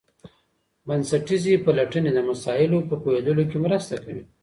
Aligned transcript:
بنسټیزي 0.87 1.53
پلټني 1.65 2.11
د 2.15 2.19
مسایلو 2.29 2.77
په 2.89 2.95
پوهیدلو 3.03 3.43
کي 3.51 3.57
مرسته 3.65 3.95
کوي. 4.03 4.23